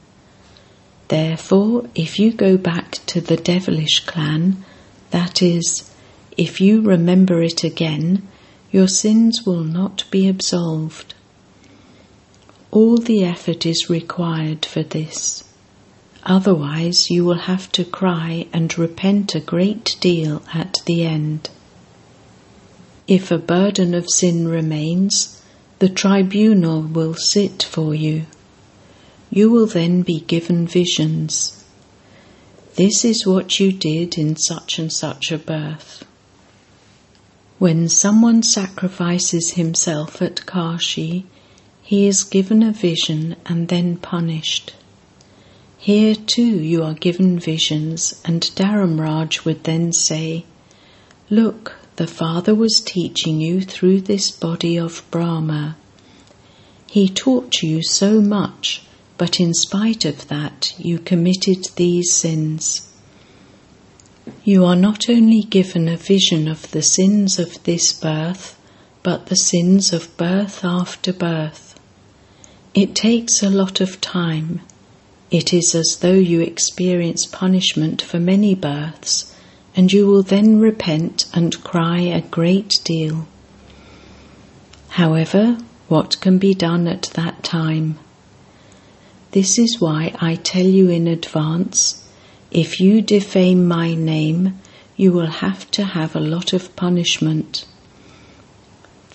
Therefore, 1.09 1.91
if 1.97 2.21
you 2.21 2.33
go 2.33 2.57
back 2.57 2.93
to 3.07 3.21
the 3.21 3.37
devilish 3.37 4.07
clan, 4.07 4.65
that 5.11 5.43
is, 5.43 5.91
if 6.37 6.61
you 6.61 6.83
remember 6.83 7.43
it 7.43 7.65
again, 7.65 8.29
your 8.71 8.87
sins 8.87 9.45
will 9.45 9.65
not 9.65 10.05
be 10.13 10.29
absolved. 10.29 11.15
All 12.71 12.99
the 12.99 13.25
effort 13.25 13.65
is 13.65 13.89
required 13.89 14.67
for 14.67 14.83
this. 14.83 15.45
Otherwise, 16.25 17.11
you 17.11 17.25
will 17.25 17.47
have 17.47 17.73
to 17.73 17.85
cry 17.85 18.47
and 18.53 18.77
repent 18.77 19.35
a 19.35 19.41
great 19.41 19.97
deal 20.01 20.43
at 20.53 20.79
the 20.85 21.05
end. 21.05 21.49
If 23.07 23.31
a 23.31 23.39
burden 23.39 23.95
of 23.95 24.11
sin 24.11 24.49
remains, 24.49 25.41
the 25.79 25.89
tribunal 25.89 26.83
will 26.83 27.15
sit 27.15 27.63
for 27.63 27.95
you. 27.95 28.27
You 29.31 29.51
will 29.51 29.67
then 29.67 30.03
be 30.03 30.21
given 30.21 30.67
visions. 30.67 31.65
This 32.75 33.05
is 33.05 33.27
what 33.27 33.59
you 33.59 33.73
did 33.73 34.19
in 34.19 34.37
such 34.37 34.79
and 34.79 34.93
such 34.93 35.33
a 35.33 35.39
birth. 35.39 36.05
When 37.59 37.89
someone 37.89 38.43
sacrifices 38.43 39.53
himself 39.53 40.21
at 40.21 40.45
Kashi, 40.45 41.25
he 41.89 42.07
is 42.07 42.23
given 42.25 42.63
a 42.63 42.73
vision 42.73 43.35
and 43.47 43.69
then 43.69 43.97
punished. 43.97 44.75
Here 45.79 46.15
too 46.15 46.61
you 46.73 46.83
are 46.83 46.95
given 47.07 47.39
visions, 47.39 48.21
and 48.25 48.43
Dharamraj 48.43 49.45
would 49.45 49.65
then 49.65 49.93
say, 49.93 50.45
Look, 51.31 51.77
the 51.97 52.07
Father 52.07 52.55
was 52.55 52.83
teaching 52.85 53.41
you 53.41 53.63
through 53.63 54.03
this 54.03 54.31
body 54.31 54.77
of 54.77 55.03
Brahma. 55.11 55.77
He 56.87 57.09
taught 57.09 57.63
you 57.63 57.83
so 57.83 58.21
much 58.21 58.83
but 59.19 59.41
in 59.41 59.53
spite 59.53 60.05
of 60.05 60.29
that, 60.29 60.73
you 60.79 61.01
committed 61.01 61.67
these 61.75 62.13
sins. 62.13 62.89
You 64.45 64.65
are 64.65 64.77
not 64.77 65.11
only 65.11 65.43
given 65.43 65.89
a 65.89 65.97
vision 65.97 66.47
of 66.47 66.71
the 66.71 66.83
sins 66.83 67.41
of 67.41 67.63
this 67.65 67.93
birth, 67.93 68.57
but 69.03 69.27
the 69.27 69.35
sins 69.35 69.93
of 69.93 70.17
birth 70.17 70.65
after 70.65 71.13
birth. 71.13 71.68
It 72.81 72.95
takes 72.95 73.43
a 73.43 73.51
lot 73.51 73.81
of 73.81 74.01
time. 74.01 74.61
It 75.33 75.53
is 75.53 75.75
as 75.75 75.99
though 76.01 76.13
you 76.13 76.43
experience 76.43 77.27
punishment 77.27 78.01
for 78.01 78.21
many 78.21 78.55
births, 78.55 79.35
and 79.75 79.93
you 79.93 80.07
will 80.07 80.23
then 80.23 80.61
repent 80.61 81.25
and 81.35 81.61
cry 81.65 81.99
a 82.03 82.21
great 82.21 82.79
deal. 82.85 83.27
However, 84.91 85.59
what 85.89 86.21
can 86.21 86.39
be 86.39 86.55
done 86.55 86.87
at 86.87 87.11
that 87.15 87.43
time? 87.43 87.99
This 89.33 89.59
is 89.59 89.81
why 89.81 90.15
I 90.21 90.37
tell 90.37 90.67
you 90.79 90.89
in 90.89 91.09
advance 91.09 92.09
if 92.53 92.79
you 92.79 93.03
defame 93.03 93.67
my 93.67 93.95
name, 93.95 94.57
you 94.97 95.11
will 95.11 95.33
have 95.43 95.69
to 95.73 95.83
have 95.83 96.15
a 96.15 96.21
lot 96.21 96.53
of 96.53 96.77
punishment. 96.77 97.65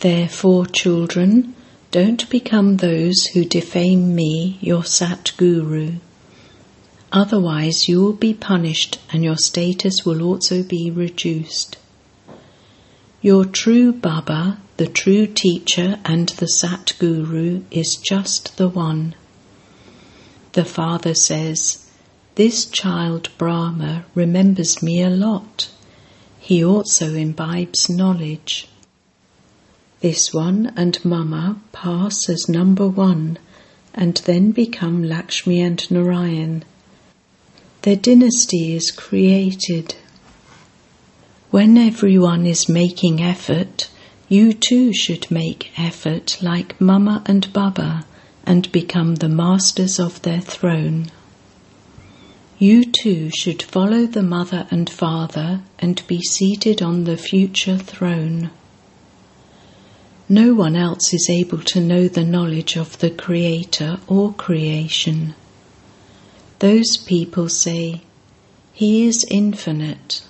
Therefore, 0.02 0.66
children, 0.66 1.56
don't 1.94 2.28
become 2.32 2.78
those 2.78 3.24
who 3.36 3.46
defame 3.46 4.16
me, 4.16 4.58
your 4.62 4.84
Sat 4.84 5.32
Guru. 5.38 5.92
Otherwise, 7.12 7.88
you 7.88 8.02
will 8.02 8.14
be 8.14 8.34
punished 8.34 9.00
and 9.12 9.24
your 9.24 9.38
status 9.38 10.04
will 10.04 10.24
also 10.24 10.64
be 10.64 10.90
reduced. 10.90 11.78
Your 13.22 13.46
true 13.46 13.94
Baba, 13.94 14.58
the 14.78 14.88
true 14.88 15.28
teacher, 15.28 16.00
and 16.04 16.30
the 16.30 16.48
Sat 16.48 16.94
Guru 16.98 17.62
is 17.70 17.96
just 17.96 18.58
the 18.58 18.70
one. 18.70 19.14
The 20.54 20.66
father 20.66 21.14
says, 21.14 21.88
This 22.34 22.66
child 22.66 23.30
Brahma 23.38 24.06
remembers 24.16 24.82
me 24.82 25.04
a 25.04 25.12
lot. 25.12 25.70
He 26.40 26.66
also 26.66 27.14
imbibes 27.14 27.88
knowledge. 27.88 28.68
This 30.04 30.34
one 30.34 30.74
and 30.76 31.00
Mama 31.06 31.62
pass 31.72 32.28
as 32.28 32.50
number 32.50 32.90
one 32.90 33.38
and 33.94 34.16
then 34.26 34.52
become 34.52 35.02
Lakshmi 35.02 35.62
and 35.62 35.90
Narayan. 35.90 36.66
Their 37.84 37.96
dynasty 37.96 38.76
is 38.76 38.92
created. 38.92 39.96
When 41.52 41.78
everyone 41.78 42.46
is 42.46 42.68
making 42.68 43.22
effort, 43.22 43.90
you 44.28 44.52
too 44.52 44.92
should 44.92 45.32
make 45.32 45.72
effort 45.78 46.38
like 46.42 46.82
Mama 46.82 47.24
and 47.26 47.54
Baba 47.54 48.06
and 48.46 48.70
become 48.74 49.16
the 49.16 49.30
masters 49.30 50.02
of 50.02 50.22
their 50.24 50.42
throne. 50.42 51.12
You 52.60 52.84
too 52.84 53.30
should 53.30 53.64
follow 53.64 54.06
the 54.06 54.22
mother 54.22 54.68
and 54.70 54.90
father 54.90 55.62
and 55.80 56.06
be 56.08 56.20
seated 56.20 56.82
on 56.82 57.06
the 57.06 57.16
future 57.16 57.78
throne. 57.78 58.52
No 60.34 60.56
one 60.56 60.76
else 60.76 61.14
is 61.14 61.30
able 61.30 61.60
to 61.60 61.80
know 61.80 62.08
the 62.08 62.24
knowledge 62.24 62.76
of 62.76 62.98
the 62.98 63.12
Creator 63.12 64.00
or 64.08 64.34
creation. 64.34 65.36
Those 66.58 66.98
people 66.98 67.50
say, 67.50 68.02
He 68.72 69.06
is 69.06 69.28
infinite. 69.30 70.24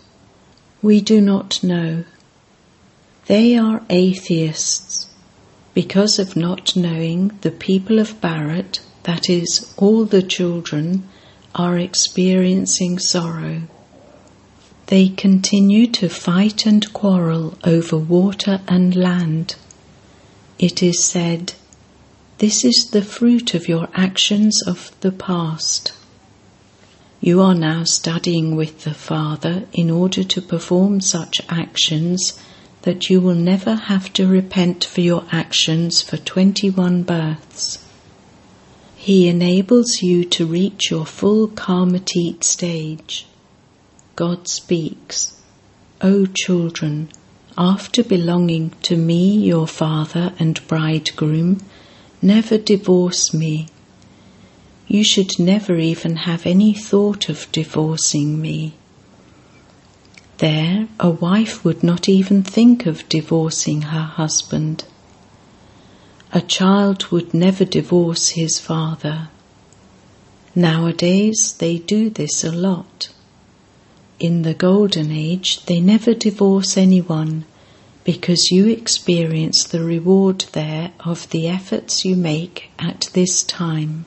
We 0.81 0.99
do 0.99 1.21
not 1.21 1.63
know. 1.63 2.03
They 3.27 3.55
are 3.57 3.81
atheists 3.89 5.09
because 5.73 6.19
of 6.19 6.35
not 6.35 6.75
knowing 6.75 7.29
the 7.39 7.51
people 7.51 7.97
of 7.97 8.19
Bharat, 8.19 8.81
that 9.03 9.29
is, 9.29 9.73
all 9.77 10.03
the 10.03 10.21
children, 10.21 11.07
are 11.55 11.79
experiencing 11.79 12.99
sorrow. 12.99 13.61
They 14.87 15.07
continue 15.07 15.87
to 15.91 16.09
fight 16.09 16.65
and 16.65 16.91
quarrel 16.91 17.57
over 17.63 17.97
water 17.97 18.59
and 18.67 18.97
land. 18.97 19.55
It 20.59 20.83
is 20.83 21.03
said, 21.03 21.53
This 22.37 22.63
is 22.63 22.89
the 22.91 23.01
fruit 23.01 23.53
of 23.53 23.67
your 23.67 23.87
actions 23.93 24.61
of 24.67 24.91
the 25.01 25.11
past. 25.11 25.93
You 27.19 27.41
are 27.41 27.55
now 27.55 27.85
studying 27.85 28.55
with 28.55 28.83
the 28.83 28.93
Father 28.93 29.65
in 29.73 29.89
order 29.89 30.23
to 30.23 30.41
perform 30.41 31.01
such 31.01 31.41
actions 31.49 32.37
that 32.83 33.09
you 33.09 33.21
will 33.21 33.35
never 33.35 33.75
have 33.75 34.11
to 34.13 34.27
repent 34.27 34.83
for 34.83 35.01
your 35.01 35.23
actions 35.31 36.01
for 36.01 36.17
21 36.17 37.03
births. 37.03 37.79
He 38.95 39.27
enables 39.27 40.01
you 40.01 40.23
to 40.25 40.45
reach 40.45 40.91
your 40.91 41.05
full 41.05 41.47
karmatit 41.47 42.43
stage. 42.43 43.25
God 44.15 44.47
speaks, 44.47 45.41
O 46.01 46.25
children, 46.25 47.09
after 47.57 48.03
belonging 48.03 48.71
to 48.83 48.95
me, 48.95 49.37
your 49.37 49.67
father 49.67 50.33
and 50.39 50.65
bridegroom, 50.67 51.61
never 52.21 52.57
divorce 52.57 53.33
me. 53.33 53.67
You 54.87 55.03
should 55.03 55.39
never 55.39 55.77
even 55.77 56.17
have 56.17 56.45
any 56.45 56.73
thought 56.73 57.29
of 57.29 57.51
divorcing 57.51 58.41
me. 58.41 58.73
There, 60.39 60.87
a 60.99 61.09
wife 61.09 61.63
would 61.63 61.83
not 61.83 62.09
even 62.09 62.43
think 62.43 62.85
of 62.85 63.07
divorcing 63.07 63.83
her 63.83 64.01
husband. 64.01 64.83
A 66.33 66.41
child 66.41 67.11
would 67.11 67.33
never 67.33 67.63
divorce 67.63 68.29
his 68.29 68.59
father. 68.59 69.29
Nowadays, 70.55 71.55
they 71.59 71.77
do 71.77 72.09
this 72.09 72.43
a 72.43 72.51
lot. 72.51 73.09
In 74.19 74.43
the 74.43 74.53
Golden 74.53 75.11
Age, 75.11 75.65
they 75.65 75.79
never 75.79 76.13
divorce 76.13 76.77
anyone 76.77 77.45
because 78.03 78.51
you 78.51 78.67
experience 78.67 79.63
the 79.63 79.83
reward 79.83 80.45
there 80.51 80.91
of 80.99 81.29
the 81.31 81.47
efforts 81.47 82.05
you 82.05 82.15
make 82.15 82.69
at 82.77 83.09
this 83.13 83.43
time. 83.43 84.05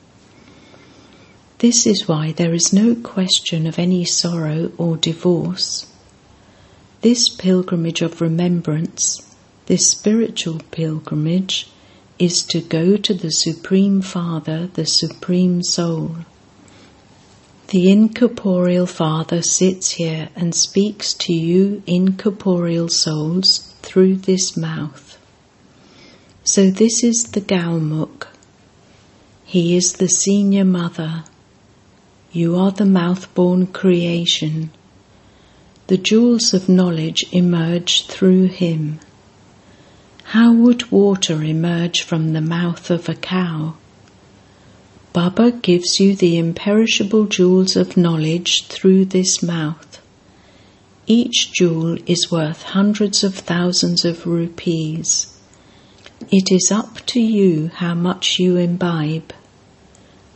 This 1.59 1.87
is 1.87 2.07
why 2.07 2.31
there 2.31 2.53
is 2.53 2.71
no 2.71 2.95
question 2.95 3.65
of 3.65 3.79
any 3.79 4.05
sorrow 4.05 4.71
or 4.77 4.95
divorce. 4.95 5.87
This 7.01 7.29
pilgrimage 7.29 8.01
of 8.01 8.21
remembrance, 8.21 9.21
this 9.65 9.89
spiritual 9.89 10.61
pilgrimage, 10.71 11.67
is 12.19 12.43
to 12.43 12.61
go 12.61 12.97
to 12.97 13.13
the 13.13 13.31
Supreme 13.31 14.01
Father, 14.01 14.67
the 14.67 14.85
Supreme 14.85 15.63
Soul. 15.63 16.17
The 17.69 17.91
incorporeal 17.91 18.85
Father 18.85 19.41
sits 19.41 19.91
here 19.91 20.29
and 20.37 20.55
speaks 20.55 21.13
to 21.15 21.33
you 21.33 21.83
incorporeal 21.85 22.87
souls 22.87 23.73
through 23.81 24.15
this 24.15 24.55
mouth. 24.55 25.17
So 26.45 26.71
this 26.71 27.03
is 27.03 27.25
the 27.33 27.41
Gaumukh. 27.41 28.27
He 29.43 29.75
is 29.75 29.93
the 29.93 30.07
senior 30.07 30.63
mother. 30.63 31.25
You 32.31 32.55
are 32.55 32.71
the 32.71 32.85
mouth-born 32.85 33.67
creation. 33.67 34.71
The 35.87 35.97
jewels 35.97 36.53
of 36.53 36.69
knowledge 36.69 37.25
emerge 37.33 38.07
through 38.07 38.45
him. 38.45 39.01
How 40.23 40.53
would 40.53 40.89
water 40.89 41.43
emerge 41.43 42.01
from 42.01 42.31
the 42.31 42.39
mouth 42.41 42.89
of 42.89 43.09
a 43.09 43.15
cow? 43.15 43.75
Baba 45.17 45.49
gives 45.49 45.99
you 45.99 46.15
the 46.15 46.37
imperishable 46.37 47.25
jewels 47.25 47.75
of 47.75 47.97
knowledge 47.97 48.67
through 48.67 49.05
this 49.05 49.41
mouth. 49.41 49.99
Each 51.07 51.51
jewel 51.51 51.97
is 52.05 52.29
worth 52.29 52.61
hundreds 52.61 53.23
of 53.23 53.33
thousands 53.33 54.05
of 54.05 54.27
rupees. 54.27 55.35
It 56.29 56.51
is 56.51 56.71
up 56.71 57.03
to 57.07 57.19
you 57.19 57.71
how 57.73 57.95
much 57.95 58.37
you 58.37 58.57
imbibe. 58.57 59.33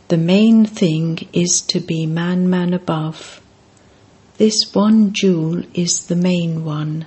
The 0.08 0.16
main 0.16 0.64
thing 0.64 1.28
is 1.32 1.60
to 1.68 1.78
be 1.78 2.04
Manmanabhav. 2.04 3.38
This 4.38 4.74
one 4.74 5.12
jewel 5.12 5.62
is 5.74 6.06
the 6.06 6.16
main 6.16 6.64
one. 6.64 7.06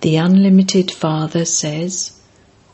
The 0.00 0.16
Unlimited 0.16 0.90
Father 0.90 1.44
says, 1.44 2.18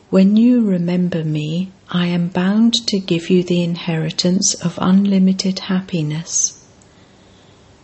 When 0.09 0.37
you 0.37 0.63
remember 0.63 1.25
me, 1.25 1.72
I 1.95 2.07
am 2.07 2.29
bound 2.29 2.73
to 2.87 2.99
give 2.99 3.29
you 3.29 3.43
the 3.43 3.61
inheritance 3.61 4.55
of 4.55 4.79
unlimited 4.81 5.59
happiness. 5.59 6.65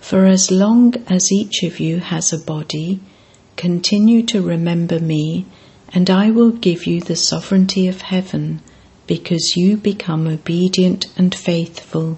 For 0.02 0.26
as 0.26 0.50
long 0.50 0.96
as 1.08 1.32
each 1.32 1.62
of 1.62 1.80
you 1.80 2.00
has 2.00 2.34
a 2.34 2.40
body, 2.40 3.02
continue 3.56 4.24
to 4.24 4.42
remember 4.42 5.00
me, 5.00 5.46
and 5.90 6.10
I 6.10 6.32
will 6.32 6.50
give 6.50 6.88
you 6.88 7.02
the 7.02 7.16
sovereignty 7.16 7.88
of 7.88 8.02
heaven, 8.02 8.62
because 9.06 9.56
you 9.56 9.78
become 9.78 10.26
obedient 10.26 11.06
and 11.16 11.36
faithful. 11.36 12.18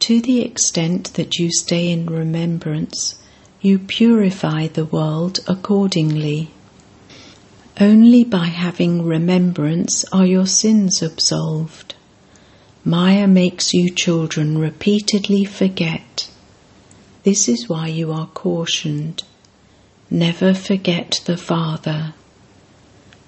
To 0.00 0.20
the 0.20 0.42
extent 0.42 1.14
that 1.14 1.38
you 1.38 1.50
stay 1.50 1.90
in 1.90 2.04
remembrance, 2.10 3.22
you 3.62 3.78
purify 3.78 4.66
the 4.66 4.84
world 4.84 5.40
accordingly. 5.48 6.50
Only 7.78 8.24
by 8.24 8.46
having 8.46 9.04
remembrance 9.04 10.04
are 10.06 10.24
your 10.24 10.46
sins 10.46 11.02
absolved. 11.02 11.94
Maya 12.86 13.26
makes 13.26 13.74
you 13.74 13.90
children 13.90 14.56
repeatedly 14.56 15.44
forget. 15.44 16.30
This 17.22 17.50
is 17.50 17.68
why 17.68 17.88
you 17.88 18.12
are 18.12 18.28
cautioned. 18.28 19.24
Never 20.08 20.54
forget 20.54 21.20
the 21.26 21.36
Father. 21.36 22.14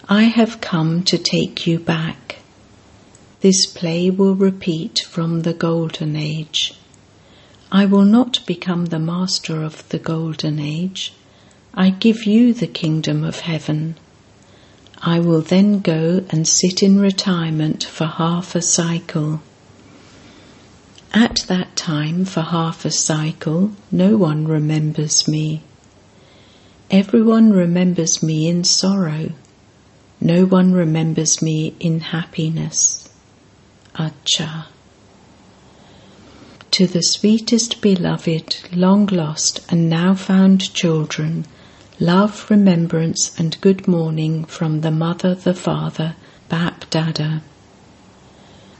I 0.09 0.23
have 0.23 0.63
come 0.63 1.03
to 1.05 1.19
take 1.19 1.67
you 1.67 1.79
back. 1.79 2.37
This 3.41 3.67
play 3.67 4.09
will 4.09 4.35
repeat 4.35 5.01
from 5.01 5.43
the 5.43 5.53
Golden 5.53 6.17
Age. 6.17 6.73
I 7.71 7.85
will 7.85 8.07
not 8.07 8.47
become 8.47 8.87
the 8.87 8.99
master 8.99 9.63
of 9.63 9.87
the 9.91 9.99
Golden 9.99 10.59
Age. 10.59 11.13
I 11.75 11.91
give 11.91 12.25
you 12.25 12.55
the 12.55 12.67
kingdom 12.67 13.25
of 13.25 13.41
heaven. 13.41 13.97
I 15.03 15.21
will 15.21 15.43
then 15.43 15.81
go 15.81 16.25
and 16.31 16.47
sit 16.47 16.83
in 16.83 16.99
retirement 16.99 17.85
for 17.85 18.07
half 18.07 18.55
a 18.55 18.63
cycle. 18.63 19.41
At 21.15 21.45
that 21.47 21.77
time, 21.77 22.25
for 22.25 22.41
half 22.41 22.85
a 22.85 22.91
cycle, 22.91 23.73
no 23.93 24.17
one 24.17 24.49
remembers 24.49 25.29
me. 25.29 25.63
Everyone 26.91 27.53
remembers 27.53 28.23
me 28.23 28.49
in 28.49 28.65
sorrow. 28.65 29.33
No 30.21 30.45
one 30.47 30.73
remembers 30.73 31.41
me 31.41 31.75
in 31.79 32.01
happiness. 32.01 33.09
Acha. 33.95 34.67
To 36.73 36.87
the 36.87 37.03
sweetest 37.03 37.81
beloved, 37.81 38.57
long 38.73 39.07
lost, 39.07 39.61
and 39.69 39.89
now 39.89 40.15
found 40.15 40.75
children, 40.75 41.47
Love, 42.01 42.49
remembrance, 42.49 43.37
and 43.41 43.61
good 43.61 43.89
morning 43.89 44.45
from 44.45 44.83
the 44.83 44.91
Mother, 44.91 45.35
the 45.35 45.53
Father, 45.53 46.15
Bap 46.49 46.89
Dada. 46.91 47.43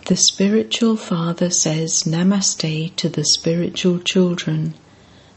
The 0.07 0.15
spiritual 0.15 0.97
father 0.97 1.51
says 1.51 2.05
Namaste 2.05 2.95
to 2.95 3.09
the 3.09 3.25
spiritual 3.25 3.99
children, 3.99 4.75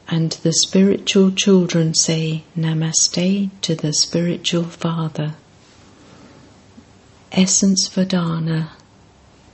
and 0.08 0.34
the 0.44 0.54
spiritual 0.54 1.32
children 1.32 1.96
say 1.96 2.44
Namaste 2.56 3.50
to 3.62 3.74
the 3.74 3.94
spiritual 3.94 4.66
father. 4.66 5.34
Essence 7.32 7.88
for 7.88 8.06
dharna 8.06 8.70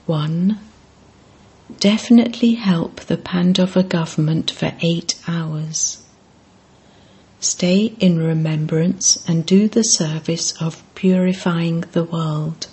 1. 0.04 0.58
Definitely 1.80 2.56
help 2.56 3.00
the 3.00 3.16
Pandava 3.16 3.82
government 3.82 4.50
for 4.50 4.74
eight 4.82 5.14
hours. 5.26 6.02
Stay 7.40 7.94
in 8.00 8.18
remembrance 8.18 9.22
and 9.28 9.46
do 9.46 9.68
the 9.68 9.84
service 9.84 10.52
of 10.60 10.82
purifying 10.94 11.84
the 11.92 12.02
world. 12.02 12.66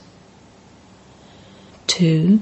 2. 1.87 2.39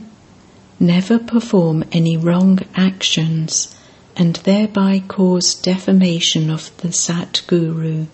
Never 0.79 1.19
perform 1.19 1.83
any 1.91 2.15
wrong 2.15 2.59
actions 2.75 3.75
and 4.15 4.37
thereby 4.37 5.03
cause 5.07 5.53
defamation 5.53 6.49
of 6.49 6.75
the 6.77 6.93
Sat 6.93 7.41
Guru. 7.47 8.05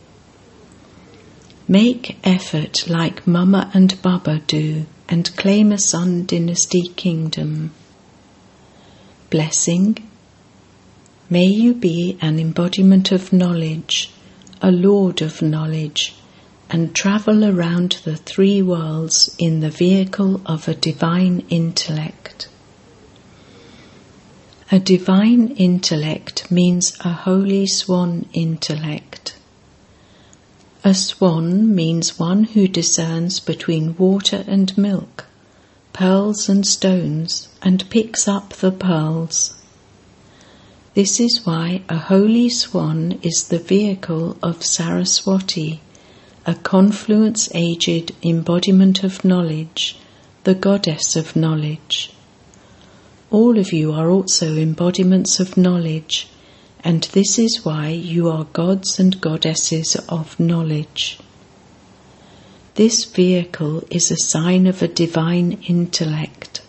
Make 1.68 2.18
effort 2.24 2.88
like 2.90 3.28
Mama 3.28 3.70
and 3.74 4.02
Baba 4.02 4.42
do 4.48 4.88
and 5.08 5.36
claim 5.36 5.72
a 5.72 5.78
Sun 5.78 6.26
Dynasty 6.26 6.88
kingdom. 6.96 7.72
Blessing 9.30 10.09
May 11.32 11.46
you 11.46 11.76
be 11.76 12.18
an 12.22 12.40
embodiment 12.40 13.12
of 13.12 13.32
knowledge, 13.32 14.10
a 14.64 14.72
lord 14.72 15.22
of 15.22 15.44
knowledge, 15.44 16.16
and 16.72 16.96
travel 16.96 17.46
around 17.46 18.00
the 18.04 18.16
three 18.16 18.64
worlds 18.64 19.36
in 19.38 19.60
the 19.60 19.70
vehicle 19.70 20.42
of 20.48 20.68
a 20.68 20.74
divine 20.74 21.46
intellect. 21.52 22.48
A 24.72 24.80
divine 24.80 25.50
intellect 25.50 26.50
means 26.50 26.98
a 27.02 27.14
holy 27.14 27.68
swan 27.68 28.28
intellect. 28.34 29.38
A 30.84 30.96
swan 30.96 31.76
means 31.76 32.18
one 32.18 32.44
who 32.46 32.68
discerns 32.68 33.40
between 33.40 33.96
water 33.98 34.44
and 34.48 34.76
milk, 34.76 35.28
pearls 35.94 36.50
and 36.50 36.66
stones, 36.66 37.50
and 37.62 37.88
picks 37.92 38.28
up 38.28 38.54
the 38.54 38.72
pearls. 38.72 39.54
This 41.00 41.22
is 41.22 41.46
why 41.46 41.82
a 41.88 41.96
holy 41.96 42.50
swan 42.50 43.20
is 43.22 43.48
the 43.48 43.58
vehicle 43.58 44.38
of 44.44 44.66
Saraswati, 44.66 45.80
a 46.46 46.56
confluence 46.56 47.48
aged 47.56 48.14
embodiment 48.22 49.02
of 49.06 49.24
knowledge, 49.24 49.96
the 50.44 50.56
goddess 50.56 51.16
of 51.16 51.38
knowledge. 51.38 52.12
All 53.32 53.58
of 53.58 53.72
you 53.72 53.94
are 53.94 54.10
also 54.10 54.58
embodiments 54.58 55.40
of 55.40 55.56
knowledge, 55.56 56.28
and 56.84 57.04
this 57.14 57.40
is 57.40 57.64
why 57.64 57.88
you 57.88 58.28
are 58.28 58.44
gods 58.52 59.00
and 59.00 59.22
goddesses 59.22 59.96
of 60.10 60.38
knowledge. 60.38 61.18
This 62.76 63.06
vehicle 63.06 63.86
is 63.90 64.12
a 64.12 64.18
sign 64.18 64.68
of 64.68 64.82
a 64.82 64.90
divine 64.90 65.60
intellect. 65.66 66.60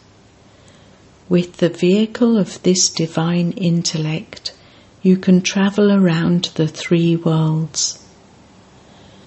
With 1.31 1.59
the 1.59 1.69
vehicle 1.69 2.37
of 2.37 2.61
this 2.64 2.88
divine 2.88 3.53
intellect, 3.53 4.53
you 5.01 5.16
can 5.16 5.43
travel 5.43 5.93
around 5.93 6.51
the 6.57 6.66
three 6.66 7.14
worlds. 7.14 8.05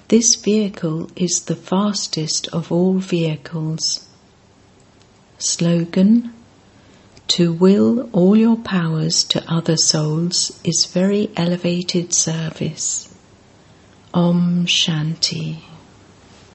This 0.10 0.36
vehicle 0.36 1.10
is 1.16 1.44
the 1.46 1.56
fastest 1.56 2.50
of 2.50 2.74
all 2.74 2.96
vehicles. 2.96 4.06
Slogan 5.38 6.34
To 7.30 7.54
will 7.54 8.10
all 8.12 8.36
your 8.36 8.58
powers 8.58 9.24
to 9.30 9.50
other 9.50 9.78
souls 9.78 10.60
is 10.66 10.92
very 10.92 11.32
elevated 11.38 12.14
service. 12.14 13.16
Om 14.14 14.66
Shanti. 14.66 15.73